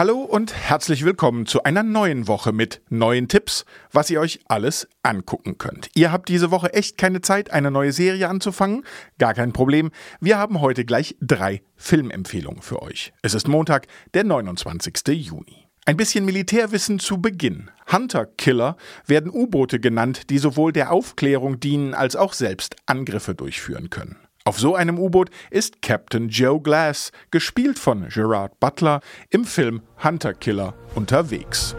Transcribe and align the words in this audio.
Hallo 0.00 0.20
und 0.20 0.54
herzlich 0.54 1.04
willkommen 1.04 1.44
zu 1.44 1.64
einer 1.64 1.82
neuen 1.82 2.26
Woche 2.26 2.52
mit 2.52 2.80
neuen 2.88 3.28
Tipps, 3.28 3.66
was 3.92 4.08
ihr 4.08 4.18
euch 4.18 4.40
alles 4.48 4.88
angucken 5.02 5.58
könnt. 5.58 5.90
Ihr 5.94 6.10
habt 6.10 6.30
diese 6.30 6.50
Woche 6.50 6.72
echt 6.72 6.96
keine 6.96 7.20
Zeit, 7.20 7.50
eine 7.50 7.70
neue 7.70 7.92
Serie 7.92 8.30
anzufangen? 8.30 8.86
Gar 9.18 9.34
kein 9.34 9.52
Problem. 9.52 9.90
Wir 10.18 10.38
haben 10.38 10.62
heute 10.62 10.86
gleich 10.86 11.16
drei 11.20 11.60
Filmempfehlungen 11.76 12.62
für 12.62 12.80
euch. 12.80 13.12
Es 13.20 13.34
ist 13.34 13.46
Montag, 13.46 13.88
der 14.14 14.24
29. 14.24 15.06
Juni. 15.08 15.66
Ein 15.84 15.98
bisschen 15.98 16.24
Militärwissen 16.24 16.98
zu 16.98 17.20
Beginn. 17.20 17.70
Hunter-Killer 17.92 18.78
werden 19.04 19.30
U-Boote 19.30 19.80
genannt, 19.80 20.30
die 20.30 20.38
sowohl 20.38 20.72
der 20.72 20.92
Aufklärung 20.92 21.60
dienen 21.60 21.92
als 21.92 22.16
auch 22.16 22.32
selbst 22.32 22.74
Angriffe 22.86 23.34
durchführen 23.34 23.90
können. 23.90 24.16
Auf 24.44 24.58
so 24.58 24.74
einem 24.74 24.98
U-Boot 24.98 25.28
ist 25.50 25.82
Captain 25.82 26.30
Joe 26.30 26.60
Glass, 26.60 27.12
gespielt 27.30 27.78
von 27.78 28.08
Gerard 28.08 28.58
Butler, 28.58 29.00
im 29.28 29.44
Film 29.44 29.82
Hunter 30.02 30.32
Killer 30.32 30.74
unterwegs. 30.94 31.76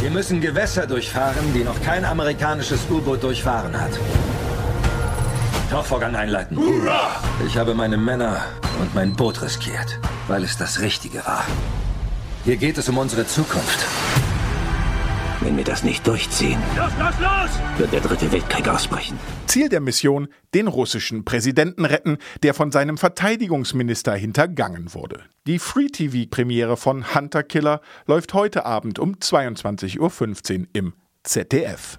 Wir 0.00 0.10
müssen 0.10 0.40
Gewässer 0.40 0.86
durchfahren, 0.86 1.52
die 1.52 1.64
noch 1.64 1.80
kein 1.82 2.04
amerikanisches 2.04 2.80
U-Boot 2.88 3.24
durchfahren 3.24 3.78
hat. 3.78 3.90
Tauchvorgang 5.68 6.14
einleiten. 6.14 6.56
Hurra! 6.56 7.20
Ich 7.44 7.56
habe 7.56 7.74
meine 7.74 7.96
Männer 7.96 8.44
und 8.80 8.94
mein 8.94 9.16
Boot 9.16 9.42
riskiert, 9.42 9.98
weil 10.28 10.44
es 10.44 10.56
das 10.56 10.80
Richtige 10.80 11.26
war. 11.26 11.44
Hier 12.44 12.56
geht 12.56 12.78
es 12.78 12.88
um 12.88 12.98
unsere 12.98 13.26
Zukunft. 13.26 13.84
Wenn 15.40 15.56
wir 15.56 15.64
das 15.64 15.84
nicht 15.84 16.06
durchziehen, 16.06 16.58
los, 16.76 16.92
los, 16.98 17.14
los! 17.20 17.78
wird 17.78 17.92
der 17.92 18.00
dritte 18.00 18.32
Weltkrieg 18.32 18.68
ausbrechen. 18.68 19.18
Ziel 19.46 19.68
der 19.68 19.80
Mission, 19.80 20.28
den 20.54 20.66
russischen 20.66 21.24
Präsidenten 21.24 21.84
retten, 21.84 22.18
der 22.42 22.54
von 22.54 22.72
seinem 22.72 22.96
Verteidigungsminister 22.96 24.14
hintergangen 24.14 24.94
wurde. 24.94 25.20
Die 25.46 25.58
Free-TV-Premiere 25.58 26.76
von 26.76 27.14
Hunter 27.14 27.42
Killer 27.42 27.80
läuft 28.06 28.32
heute 28.32 28.64
Abend 28.64 28.98
um 28.98 29.16
22.15 29.16 29.98
Uhr 30.60 30.66
im 30.72 30.94
ZDF. 31.22 31.98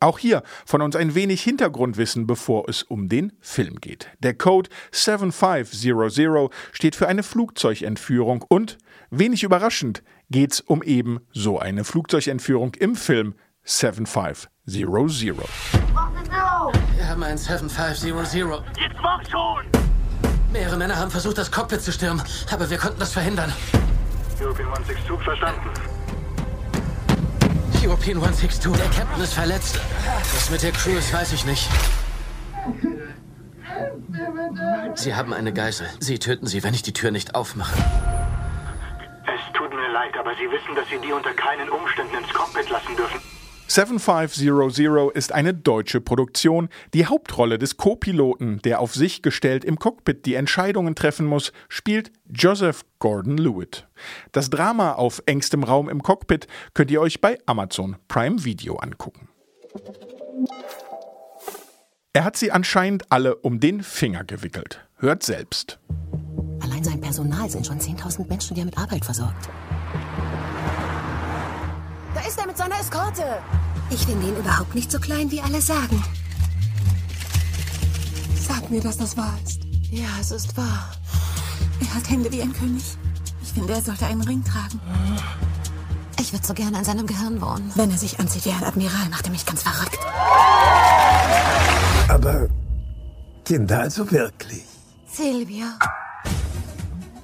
Auch 0.00 0.18
hier 0.18 0.42
von 0.66 0.82
uns 0.82 0.96
ein 0.96 1.14
wenig 1.14 1.42
Hintergrundwissen, 1.42 2.26
bevor 2.26 2.68
es 2.68 2.82
um 2.82 3.08
den 3.08 3.32
Film 3.40 3.80
geht. 3.80 4.08
Der 4.18 4.34
Code 4.34 4.68
7500 4.92 6.52
steht 6.72 6.94
für 6.94 7.08
eine 7.08 7.22
Flugzeugentführung 7.22 8.44
und, 8.46 8.76
wenig 9.10 9.44
überraschend, 9.44 10.02
geht 10.34 10.52
es 10.54 10.60
um 10.60 10.82
eben 10.82 11.20
so 11.32 11.60
eine 11.60 11.84
Flugzeugentführung 11.84 12.74
im 12.74 12.96
Film 12.96 13.34
7500. 13.62 15.48
Wir 16.96 17.08
haben 17.08 17.22
ein 17.22 17.38
7500. 17.38 18.64
Jetzt 18.76 18.96
mach 19.00 19.22
schon! 19.30 19.64
Mehrere 20.50 20.76
Männer 20.76 20.96
haben 20.96 21.12
versucht, 21.12 21.38
das 21.38 21.52
Cockpit 21.52 21.82
zu 21.82 21.92
stürmen, 21.92 22.20
aber 22.50 22.68
wir 22.68 22.78
konnten 22.78 22.98
das 22.98 23.12
verhindern. 23.12 23.52
European 24.40 24.70
162 24.70 25.22
verstanden. 25.22 25.70
European 27.84 28.16
162. 28.16 28.72
Der 28.72 28.90
Captain 28.90 29.22
ist 29.22 29.34
verletzt. 29.34 29.78
Was 30.34 30.50
mit 30.50 30.64
der 30.64 30.72
Crew 30.72 30.98
ist, 30.98 31.12
weiß 31.12 31.32
ich 31.32 31.46
nicht. 31.46 31.70
Sie 34.96 35.14
haben 35.14 35.32
eine 35.32 35.52
Geißel. 35.52 35.86
Sie 36.00 36.18
töten 36.18 36.48
sie, 36.48 36.64
wenn 36.64 36.74
ich 36.74 36.82
die 36.82 36.92
Tür 36.92 37.12
nicht 37.12 37.36
aufmache. 37.36 37.78
Leid, 39.94 40.18
aber 40.18 40.34
Sie 40.34 40.50
wissen, 40.50 40.74
dass 40.74 40.88
Sie 40.88 40.98
die 40.98 41.12
unter 41.12 41.32
keinen 41.34 41.70
Umständen 41.70 42.16
ins 42.16 42.34
Cockpit 42.34 42.68
lassen 42.68 42.96
dürfen. 42.96 43.20
7500 43.68 45.14
ist 45.14 45.30
eine 45.30 45.54
deutsche 45.54 46.00
Produktion. 46.00 46.68
Die 46.94 47.06
Hauptrolle 47.06 47.58
des 47.58 47.76
Co-Piloten, 47.76 48.60
der 48.62 48.80
auf 48.80 48.92
sich 48.92 49.22
gestellt 49.22 49.64
im 49.64 49.78
Cockpit 49.78 50.26
die 50.26 50.34
Entscheidungen 50.34 50.96
treffen 50.96 51.26
muss, 51.26 51.52
spielt 51.68 52.10
Joseph 52.28 52.84
Gordon-Lewitt. 52.98 53.86
Das 54.32 54.50
Drama 54.50 54.94
auf 54.94 55.22
engstem 55.26 55.62
Raum 55.62 55.88
im 55.88 56.02
Cockpit 56.02 56.48
könnt 56.74 56.90
ihr 56.90 57.00
euch 57.00 57.20
bei 57.20 57.38
Amazon 57.46 57.96
Prime 58.08 58.44
Video 58.44 58.74
angucken. 58.78 59.28
Er 62.12 62.24
hat 62.24 62.36
sie 62.36 62.50
anscheinend 62.50 63.12
alle 63.12 63.36
um 63.36 63.60
den 63.60 63.84
Finger 63.84 64.24
gewickelt. 64.24 64.84
Hört 64.96 65.22
selbst. 65.22 65.78
Personal 67.14 67.48
sind 67.48 67.64
schon 67.64 67.78
10.000 67.78 68.26
Menschen, 68.26 68.54
die 68.56 68.62
er 68.62 68.64
mit 68.64 68.76
Arbeit 68.76 69.04
versorgt. 69.04 69.48
Da 72.12 72.20
ist 72.22 72.36
er 72.36 72.44
mit 72.48 72.58
seiner 72.58 72.74
Eskorte. 72.80 73.22
Ich 73.88 74.04
finde 74.04 74.26
ihn 74.26 74.36
überhaupt 74.36 74.74
nicht 74.74 74.90
so 74.90 74.98
klein, 74.98 75.30
wie 75.30 75.40
alle 75.40 75.60
sagen. 75.60 76.02
Sag 78.34 78.68
mir, 78.68 78.80
dass 78.80 78.96
das 78.96 79.16
wahr 79.16 79.32
ist. 79.44 79.60
Ja, 79.92 80.08
es 80.20 80.32
ist 80.32 80.56
wahr. 80.56 80.90
Er 81.80 81.94
hat 81.94 82.10
Hände 82.10 82.32
wie 82.32 82.42
ein 82.42 82.52
König. 82.52 82.82
Ich 83.44 83.52
finde, 83.52 83.74
er 83.74 83.82
sollte 83.82 84.06
einen 84.06 84.22
Ring 84.22 84.42
tragen. 84.42 84.80
Ich 86.18 86.32
würde 86.32 86.44
so 86.44 86.52
gerne 86.52 86.78
an 86.78 86.84
seinem 86.84 87.06
Gehirn 87.06 87.40
wohnen. 87.40 87.70
Wenn 87.76 87.92
er 87.92 87.98
sich 87.98 88.18
anzieht 88.18 88.44
wie 88.44 88.50
ein 88.50 88.64
Admiral, 88.64 89.08
macht 89.08 89.26
er 89.26 89.30
mich 89.30 89.46
ganz 89.46 89.62
verrückt. 89.62 90.00
Aber 92.08 92.48
Kinder 93.44 93.82
also 93.82 94.10
wirklich? 94.10 94.64
Silvio. 95.06 95.66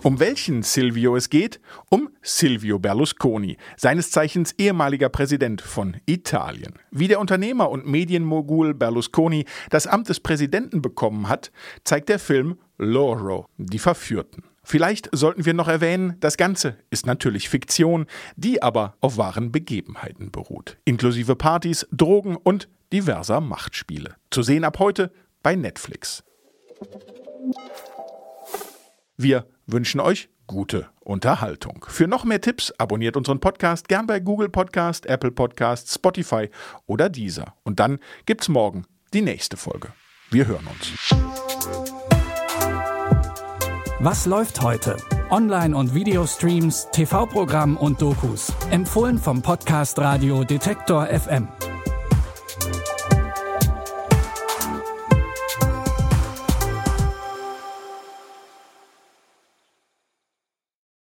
Um 0.03 0.19
welchen 0.19 0.63
Silvio 0.63 1.15
es 1.15 1.29
geht? 1.29 1.61
Um 1.91 2.09
Silvio 2.23 2.79
Berlusconi, 2.79 3.59
seines 3.77 4.11
Zeichens 4.11 4.53
ehemaliger 4.57 5.11
Präsident 5.11 5.61
von 5.61 5.99
Italien. 6.07 6.73
Wie 6.91 7.07
der 7.07 7.21
Unternehmer 7.21 7.69
und 7.69 7.87
Medienmogul 7.87 8.73
Berlusconi 8.73 9.45
das 9.69 9.87
Amt 9.87 10.09
des 10.09 10.21
Präsidenten 10.21 10.81
bekommen 10.81 11.29
hat, 11.29 11.53
zeigt 11.85 12.09
der 12.09 12.19
Film 12.19 12.59
Loro, 12.79 13.47
die 13.59 13.79
Verführten. 13.79 14.45
Vielleicht 14.63 15.11
sollten 15.13 15.45
wir 15.45 15.53
noch 15.53 15.69
erwähnen, 15.69 16.17
das 16.21 16.39
Ganze 16.39 16.79
ist 16.89 17.05
natürlich 17.05 17.51
Fiktion, 17.51 18.07
die 18.37 18.63
aber 18.63 18.97
auf 19.01 19.19
wahren 19.19 19.53
Begebenheiten 19.53 20.31
beruht, 20.31 20.79
inklusive 20.87 21.37
Partys, 21.37 21.87
Drogen 21.93 22.37
und 22.37 22.69
diverser 22.91 23.43
Machtspiele. 23.43 24.15
Zu 24.31 24.43
sehen 24.43 24.65
ab 24.65 24.79
heute 24.79 25.13
bei 25.43 25.57
Netflix. 25.57 26.25
Wir 29.17 29.47
wünschen 29.73 30.01
euch 30.01 30.29
gute 30.47 30.89
Unterhaltung. 31.01 31.87
Für 31.89 32.09
noch 32.09 32.25
mehr 32.25 32.41
Tipps 32.41 32.73
abonniert 32.79 33.17
unseren 33.17 33.41
Podcast 33.41 33.89
gern 33.89 34.07
bei 34.07 34.21
Google 34.21 34.49
Podcast, 34.49 35.07
Apple 35.07 35.31
Podcast, 35.31 35.93
Spotify 35.93 36.51
oder 36.87 37.09
dieser. 37.09 37.55
Und 37.63 37.81
dann 37.81 37.99
gibt's 38.27 38.49
morgen 38.49 38.85
die 39.13 39.23
nächste 39.23 39.57
Folge. 39.57 39.93
Wir 40.31 40.47
hören 40.47 40.67
uns. 40.67 41.15
Was 44.01 44.27
läuft 44.27 44.63
heute? 44.63 44.97
Online- 45.31 45.77
und 45.77 45.95
Videostreams, 45.95 46.89
TV-Programm 46.91 47.77
und 47.77 48.01
Dokus. 48.01 48.53
Empfohlen 48.71 49.19
vom 49.19 49.43
Podcast 49.43 49.99
Radio 49.99 50.43
Detektor 50.43 51.07
FM. 51.07 51.49